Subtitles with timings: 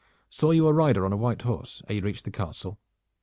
[0.31, 2.79] Saw you a rider on a white horse ere you reached the Castle?"